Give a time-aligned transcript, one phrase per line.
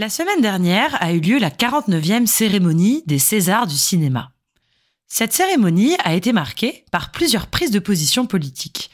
[0.00, 4.32] La semaine dernière a eu lieu la 49e cérémonie des Césars du cinéma.
[5.08, 8.92] Cette cérémonie a été marquée par plusieurs prises de position politiques.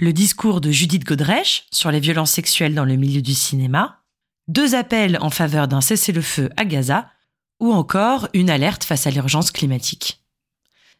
[0.00, 4.00] Le discours de Judith Godrèche sur les violences sexuelles dans le milieu du cinéma,
[4.46, 7.10] deux appels en faveur d'un cessez-le-feu à Gaza,
[7.60, 10.24] ou encore une alerte face à l'urgence climatique.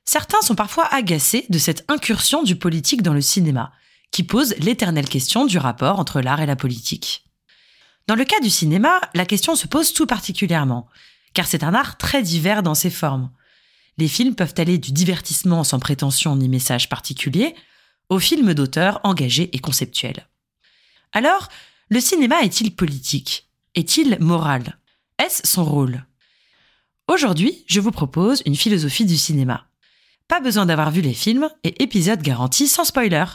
[0.05, 3.73] Certains sont parfois agacés de cette incursion du politique dans le cinéma,
[4.11, 7.25] qui pose l'éternelle question du rapport entre l'art et la politique.
[8.09, 10.89] Dans le cas du cinéma, la question se pose tout particulièrement,
[11.35, 13.31] car c'est un art très divers dans ses formes.
[13.99, 17.55] Les films peuvent aller du divertissement sans prétention ni message particulier,
[18.09, 20.27] aux films d'auteur engagés et conceptuels.
[21.13, 21.49] Alors,
[21.91, 23.51] le cinéma est-il politique?
[23.75, 24.79] Est-il moral?
[25.23, 26.07] Est-ce son rôle?
[27.09, 29.67] Aujourd'hui, je vous propose une philosophie du cinéma.
[30.29, 33.27] Pas besoin d'avoir vu les films et épisodes garantis sans spoiler.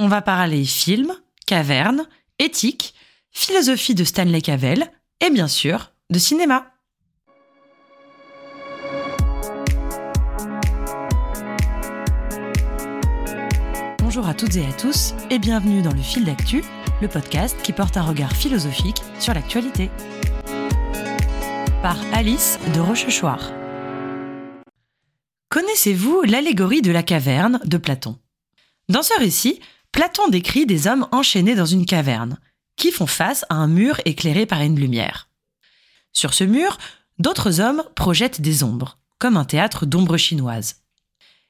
[0.00, 1.12] On va parler film,
[1.46, 2.08] caverne,
[2.40, 2.94] éthique,
[3.38, 4.90] philosophie de Stanley Cavell
[5.24, 6.72] et bien sûr de cinéma.
[14.00, 16.64] Bonjour à toutes et à tous et bienvenue dans le fil d'actu,
[17.00, 19.88] le podcast qui porte un regard philosophique sur l'actualité.
[21.80, 23.52] Par Alice de Rochechouart.
[25.48, 28.18] Connaissez-vous l'allégorie de la caverne de Platon?
[28.88, 29.60] Dans ce récit,
[29.92, 32.36] Platon décrit des hommes enchaînés dans une caverne,
[32.78, 35.28] qui font face à un mur éclairé par une lumière.
[36.12, 36.78] Sur ce mur,
[37.18, 40.76] d'autres hommes projettent des ombres, comme un théâtre d'ombres chinoises.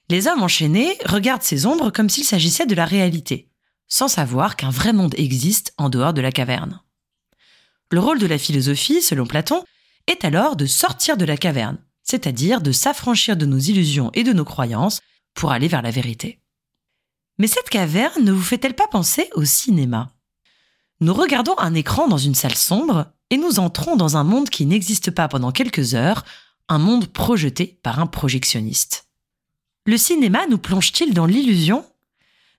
[0.09, 3.51] Les hommes enchaînés regardent ces ombres comme s'il s'agissait de la réalité,
[3.87, 6.81] sans savoir qu'un vrai monde existe en dehors de la caverne.
[7.91, 9.63] Le rôle de la philosophie, selon Platon,
[10.07, 14.33] est alors de sortir de la caverne, c'est-à-dire de s'affranchir de nos illusions et de
[14.33, 15.01] nos croyances
[15.35, 16.41] pour aller vers la vérité.
[17.39, 20.13] Mais cette caverne ne vous fait-elle pas penser au cinéma?
[21.01, 24.67] Nous regardons un écran dans une salle sombre et nous entrons dans un monde qui
[24.67, 26.25] n'existe pas pendant quelques heures,
[26.69, 29.07] un monde projeté par un projectionniste.
[29.87, 31.85] Le cinéma nous plonge-t-il dans l'illusion?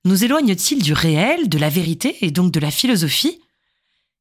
[0.06, 3.42] Nous éloigne-t-il du réel, de la vérité et donc de la philosophie?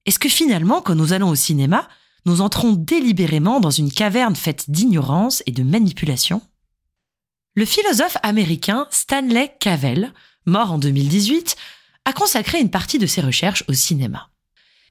[0.05, 1.89] Est-ce que finalement, quand nous allons au cinéma,
[2.27, 6.43] nous entrons délibérément dans une caverne faite d'ignorance et de manipulation?
[7.55, 10.13] Le philosophe américain Stanley Cavell,
[10.45, 11.57] mort en 2018,
[12.09, 14.31] a consacré une partie de ses recherches au cinéma.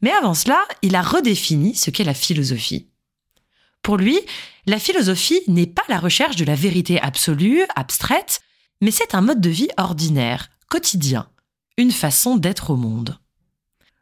[0.03, 2.89] Mais avant cela, il a redéfini ce qu'est la philosophie.
[3.81, 4.19] Pour lui,
[4.67, 8.41] la philosophie n'est pas la recherche de la vérité absolue, abstraite,
[8.81, 11.27] mais c'est un mode de vie ordinaire, quotidien,
[11.77, 13.17] une façon d'être au monde.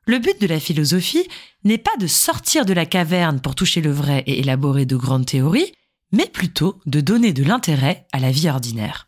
[0.07, 1.25] Le but de la philosophie
[1.63, 5.25] n'est pas de sortir de la caverne pour toucher le vrai et élaborer de grandes
[5.25, 5.71] théories,
[6.11, 9.04] mais plutôt de donner de l'intérêt à la vie ordinaire.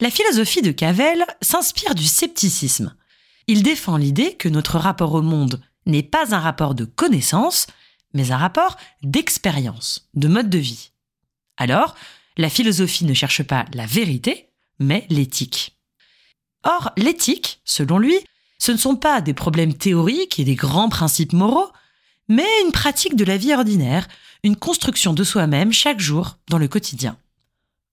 [0.00, 2.94] La philosophie de Cavell s'inspire du scepticisme.
[3.46, 7.66] Il défend l'idée que notre rapport au monde n'est pas un rapport de connaissance,
[8.12, 10.90] mais un rapport d'expérience, de mode de vie.
[11.56, 11.94] Alors,
[12.36, 15.78] la philosophie ne cherche pas la vérité, mais l'éthique.
[16.62, 18.18] Or, l'éthique, selon lui,
[18.58, 21.70] ce ne sont pas des problèmes théoriques et des grands principes moraux,
[22.28, 24.08] mais une pratique de la vie ordinaire,
[24.42, 27.16] une construction de soi-même chaque jour dans le quotidien.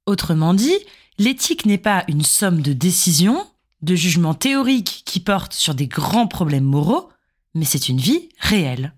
[0.05, 0.77] Autrement dit,
[1.17, 3.45] l'éthique n'est pas une somme de décisions,
[3.81, 7.09] de jugements théoriques qui portent sur des grands problèmes moraux,
[7.53, 8.93] mais c'est une vie réelle.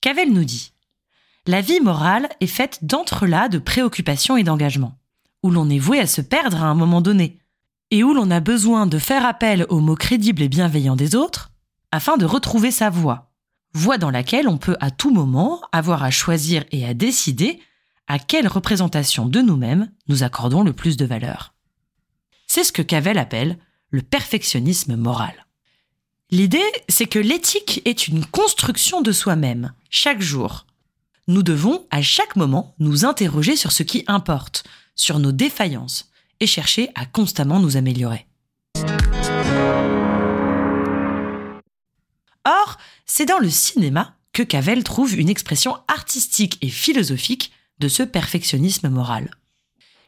[0.00, 0.72] Cavell nous dit
[1.46, 4.98] La vie morale est faite d'entrelacs de préoccupations et d'engagements,
[5.42, 7.38] où l'on est voué à se perdre à un moment donné,
[7.90, 11.52] et où l'on a besoin de faire appel aux mots crédibles et bienveillants des autres
[11.92, 13.30] afin de retrouver sa voie,
[13.74, 17.60] voie dans laquelle on peut à tout moment avoir à choisir et à décider
[18.06, 21.54] à quelle représentation de nous-mêmes nous accordons le plus de valeur.
[22.46, 23.58] C'est ce que Cavell appelle
[23.90, 25.46] le perfectionnisme moral.
[26.30, 30.66] L'idée, c'est que l'éthique est une construction de soi-même, chaque jour.
[31.28, 34.64] Nous devons, à chaque moment, nous interroger sur ce qui importe,
[34.94, 38.26] sur nos défaillances, et chercher à constamment nous améliorer.
[42.44, 48.02] Or, c'est dans le cinéma que Cavell trouve une expression artistique et philosophique de ce
[48.02, 49.30] perfectionnisme moral.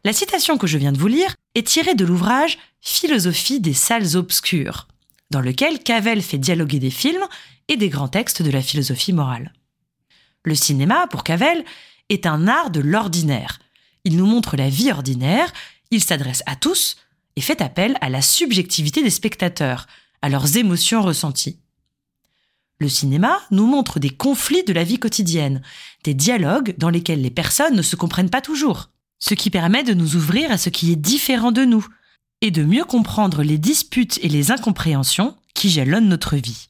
[0.04, 4.16] La citation que je viens de vous lire est tirée de l'ouvrage Philosophie des salles
[4.16, 4.86] obscures
[5.30, 7.24] dans lequel Cavell fait dialoguer des films
[7.68, 9.52] et des grands textes de la philosophie morale.
[10.44, 11.64] Le cinéma, pour Cavell,
[12.08, 13.58] est un art de l'ordinaire.
[14.04, 15.52] Il nous montre la vie ordinaire,
[15.90, 16.96] il s'adresse à tous
[17.36, 19.86] et fait appel à la subjectivité des spectateurs,
[20.22, 21.58] à leurs émotions ressenties.
[22.80, 25.62] Le cinéma nous montre des conflits de la vie quotidienne,
[26.02, 29.94] des dialogues dans lesquels les personnes ne se comprennent pas toujours, ce qui permet de
[29.94, 31.86] nous ouvrir à ce qui est différent de nous,
[32.40, 36.68] et de mieux comprendre les disputes et les incompréhensions qui jalonnent notre vie.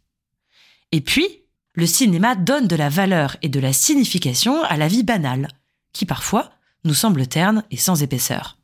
[0.93, 1.27] Et puis,
[1.73, 5.49] le cinéma donne de la valeur et de la signification à la vie banale,
[5.93, 6.53] qui parfois
[6.85, 8.59] nous semble terne et sans épaisseur.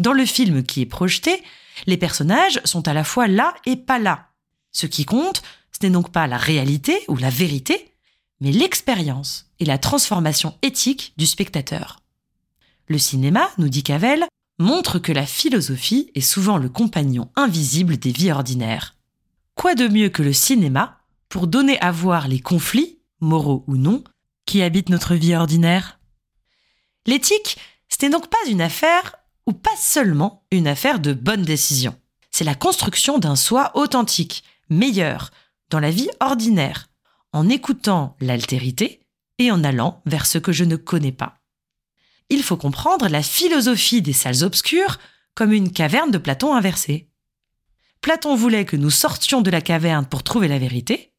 [0.00, 1.42] Dans le film qui est projeté,
[1.86, 4.30] les personnages sont à la fois là et pas là.
[4.72, 5.42] Ce qui compte,
[5.80, 7.92] ce n'est donc pas la réalité ou la vérité,
[8.40, 12.00] mais l'expérience et la transformation éthique du spectateur.
[12.88, 14.26] Le cinéma, nous dit Cavell,
[14.58, 18.96] montre que la philosophie est souvent le compagnon invisible des vies ordinaires.
[19.54, 20.98] Quoi de mieux que le cinéma
[21.28, 24.04] pour donner à voir les conflits, moraux ou non,
[24.46, 25.98] qui habitent notre vie ordinaire?
[27.06, 27.56] L'éthique,
[27.88, 29.16] ce n'est donc pas une affaire
[29.46, 31.96] ou pas seulement une affaire de bonnes décisions.
[32.30, 35.30] C'est la construction d'un soi authentique, meilleur,
[35.70, 36.88] dans la vie ordinaire,
[37.32, 39.00] en écoutant l'altérité
[39.38, 41.38] et en allant vers ce que je ne connais pas.
[42.28, 44.98] Il faut comprendre la philosophie des salles obscures
[45.34, 47.08] comme une caverne de Platon inversée.
[48.00, 51.12] Platon voulait que nous sortions de la caverne pour trouver la vérité.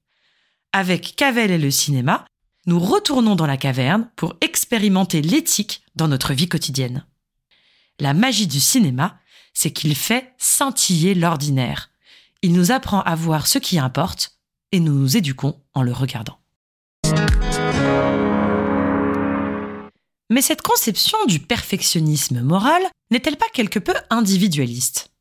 [0.71, 2.25] Avec Cavell et le cinéma,
[2.65, 7.05] nous retournons dans la caverne pour expérimenter l'éthique dans notre vie quotidienne.
[7.99, 9.19] La magie du cinéma,
[9.53, 11.89] c'est qu'il fait scintiller l'ordinaire.
[12.41, 14.30] Il nous apprend à voir ce qui importe
[14.71, 16.37] et nous nous éduquons en le regardant.
[20.29, 22.81] Mais cette conception du perfectionnisme moral
[23.11, 25.11] n'est-elle pas quelque peu individualiste?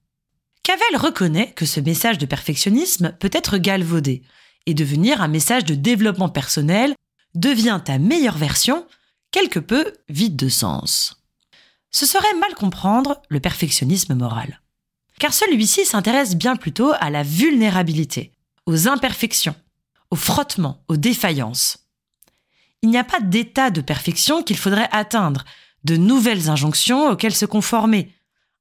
[0.62, 4.23] Cavell reconnaît que ce message de perfectionnisme peut être galvaudé
[4.67, 6.94] et devenir un message de développement personnel
[7.35, 8.87] devient ta meilleure version
[9.32, 11.23] quelque peu vide de sens.
[11.91, 14.61] Ce serait mal comprendre le perfectionnisme moral.
[15.19, 18.32] Car celui-ci s'intéresse bien plutôt à la vulnérabilité,
[18.70, 19.56] aux imperfections,
[20.11, 21.78] au frottement, aux défaillances.
[22.82, 25.44] Il n'y a pas d'état de perfection qu'il faudrait atteindre,
[25.84, 28.14] de nouvelles injonctions auxquelles se conformer,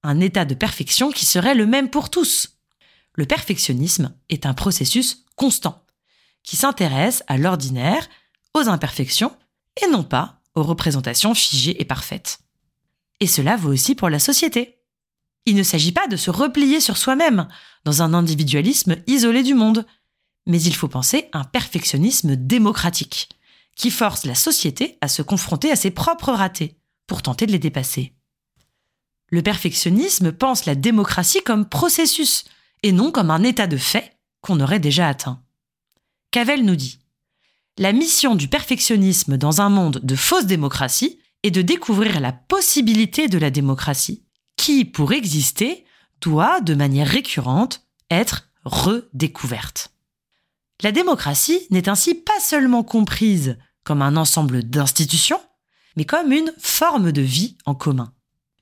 [0.04, 2.58] un état de perfection qui serait le même pour tous.
[3.14, 5.86] Le perfectionnisme est un processus constant,
[6.44, 8.08] qui s'intéresse à l'ordinaire,
[8.56, 9.36] aux imperfections,
[9.82, 12.40] et non pas aux représentations figées et parfaites.
[13.20, 14.80] Et cela vaut aussi pour la société.
[15.46, 17.48] Il ne s'agit pas de se replier sur soi-même,
[17.86, 19.86] dans un individualisme isolé du monde,
[20.50, 23.30] mais il faut penser un perfectionnisme démocratique,
[23.76, 26.76] qui force la société à se confronter à ses propres ratés,
[27.06, 28.14] pour tenter de les dépasser.
[29.30, 32.46] Le perfectionnisme pense la démocratie comme processus,
[32.82, 35.40] et non comme un état de fait qu'on aurait déjà atteint.
[36.32, 37.00] Cavell nous dit
[37.78, 43.28] La mission du perfectionnisme dans un monde de fausse démocratie est de découvrir la possibilité
[43.28, 44.24] de la démocratie,
[44.58, 45.86] qui, pour exister,
[46.22, 49.92] doit, de manière récurrente, être redécouverte.
[50.82, 55.42] La démocratie n'est ainsi pas seulement comprise comme un ensemble d'institutions,
[55.98, 58.14] mais comme une forme de vie en commun,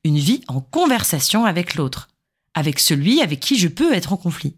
[0.03, 2.07] une vie en conversation avec l'autre,
[2.55, 4.57] avec celui avec qui je peux être en conflit.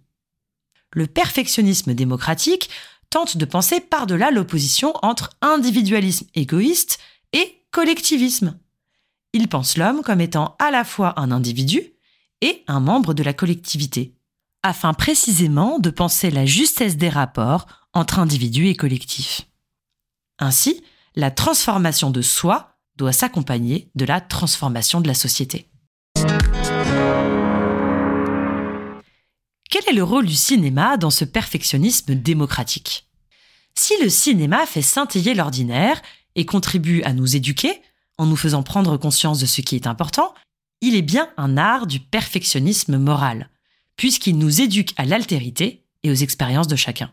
[0.94, 2.70] Le perfectionnisme démocratique
[3.10, 7.00] tente de penser par-delà l'opposition entre individualisme égoïste
[7.34, 8.58] et collectivisme.
[9.34, 11.82] Il pense l'homme comme étant à la fois un individu
[12.42, 14.16] et un membre de la collectivité,
[14.64, 19.42] afin précisément de penser la justesse des rapports entre individus et collectifs.
[20.38, 20.84] Ainsi,
[21.16, 25.70] la transformation de soi doit s'accompagner de la transformation de la société.
[29.70, 33.08] Quel est le rôle du cinéma dans ce perfectionnisme démocratique?
[33.76, 36.02] Si le cinéma fait scintiller l'ordinaire
[36.36, 37.82] et contribue à nous éduquer,
[38.18, 40.34] en nous faisant prendre conscience de ce qui est important,
[40.82, 43.50] il est bien un art du perfectionnisme moral,
[44.00, 47.12] puisqu'il nous éduque à l'altérité et aux expériences de chacun.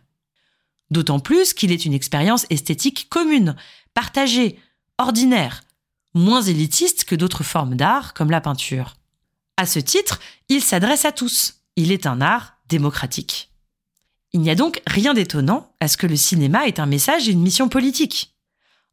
[0.92, 3.56] D'autant plus qu'il est une expérience esthétique commune,
[3.92, 4.60] partagée,
[4.96, 5.64] ordinaire,
[6.14, 8.94] moins élitiste que d'autres formes d'art comme la peinture.
[9.56, 11.54] À ce titre, il s'adresse à tous.
[11.74, 13.50] Il est un art démocratique.
[14.32, 17.32] Il n'y a donc rien d'étonnant à ce que le cinéma ait un message et
[17.32, 18.36] une mission politique.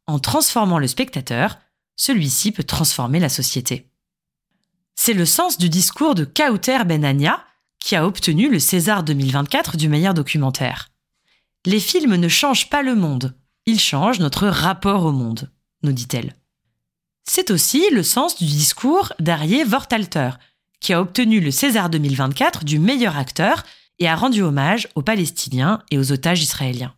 [0.08, 1.58] En transformant le spectateur,
[1.94, 3.88] celui-ci peut transformer la société.
[4.96, 7.44] C'est le sens du discours de Kauter Benania,
[7.84, 10.88] qui a obtenu le César 2024 du meilleur documentaire.
[11.66, 13.34] Les films ne changent pas le monde,
[13.66, 15.50] ils changent notre rapport au monde,
[15.82, 16.34] nous dit-elle.
[17.24, 20.30] C'est aussi le sens du discours d'Arié Vortalter,
[20.80, 23.64] qui a obtenu le César 2024 du meilleur acteur
[23.98, 26.94] et a rendu hommage aux Palestiniens et aux otages israéliens.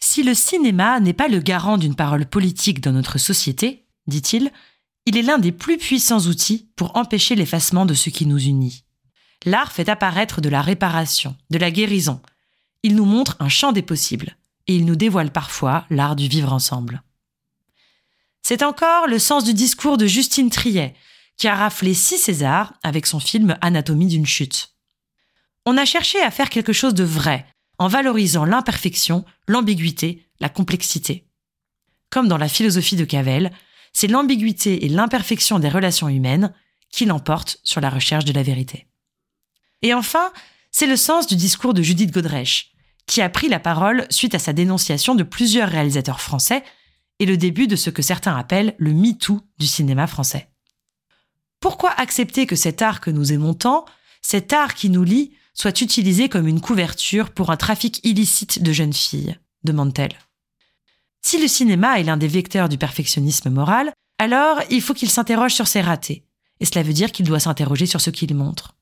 [0.00, 4.50] Si le cinéma n'est pas le garant d'une parole politique dans notre société, dit-il,
[5.06, 8.82] il est l'un des plus puissants outils pour empêcher l'effacement de ce qui nous unit.
[9.46, 12.20] L'art fait apparaître de la réparation, de la guérison.
[12.82, 16.52] Il nous montre un champ des possibles, et il nous dévoile parfois l'art du vivre
[16.52, 17.02] ensemble.
[18.42, 20.94] C'est encore le sens du discours de Justine Triet,
[21.36, 24.74] qui a raflé six Césars avec son film Anatomie d'une chute.
[25.64, 27.46] On a cherché à faire quelque chose de vrai,
[27.78, 31.26] en valorisant l'imperfection, l'ambiguïté, la complexité.
[32.10, 33.52] Comme dans la philosophie de Cavell,
[33.92, 36.52] c'est l'ambiguïté et l'imperfection des relations humaines
[36.90, 38.89] qui l'emportent sur la recherche de la vérité.
[39.82, 40.32] Et enfin,
[40.70, 42.72] c'est le sens du discours de Judith Godrèche,
[43.06, 46.62] qui a pris la parole suite à sa dénonciation de plusieurs réalisateurs français
[47.18, 50.50] et le début de ce que certains appellent le MeToo du cinéma français.
[51.60, 53.84] Pourquoi accepter que cet art que nous aimons tant,
[54.22, 58.72] cet art qui nous lie, soit utilisé comme une couverture pour un trafic illicite de
[58.72, 59.38] jeunes filles?
[59.64, 60.16] demande-t-elle.
[61.22, 65.52] Si le cinéma est l'un des vecteurs du perfectionnisme moral, alors il faut qu'il s'interroge
[65.52, 66.24] sur ses ratés,
[66.60, 68.74] et cela veut dire qu'il doit s'interroger sur ce qu'il montre.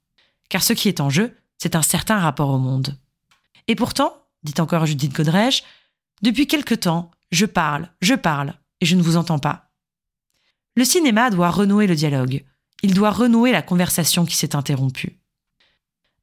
[0.49, 2.99] Car ce qui est en jeu, c'est un certain rapport au monde.
[3.67, 5.63] Et pourtant, dit encore Judith Godrèche,
[6.23, 9.71] depuis quelque temps, je parle, je parle, et je ne vous entends pas.
[10.77, 12.45] Le cinéma doit renouer le dialogue,
[12.83, 15.19] il doit renouer la conversation qui s'est interrompue.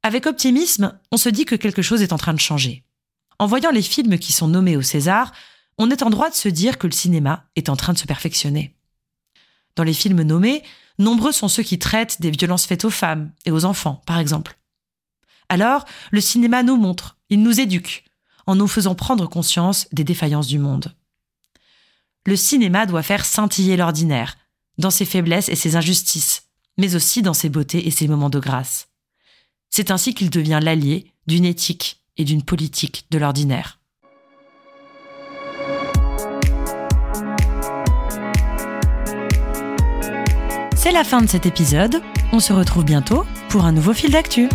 [0.02, 2.84] Avec optimisme, on se dit que quelque chose est en train de changer.
[3.38, 5.32] En voyant les films qui sont nommés au César,
[5.78, 8.06] on est en droit de se dire que le cinéma est en train de se
[8.06, 8.74] perfectionner.
[9.74, 10.62] Dans les films nommés,
[10.98, 14.58] nombreux sont ceux qui traitent des violences faites aux femmes et aux enfants, par exemple.
[15.48, 18.04] Alors, le cinéma nous montre, il nous éduque,
[18.46, 20.94] en nous faisant prendre conscience des défaillances du monde.
[22.26, 24.36] Le cinéma doit faire scintiller l'ordinaire,
[24.78, 28.40] dans ses faiblesses et ses injustices, mais aussi dans ses beautés et ses moments de
[28.40, 28.88] grâce.
[29.70, 33.75] C'est ainsi qu'il devient l'allié d'une éthique et d'une politique de l'ordinaire.
[40.86, 42.00] C'est la fin de cet épisode.
[42.32, 44.48] On se retrouve bientôt pour un nouveau fil d'actu.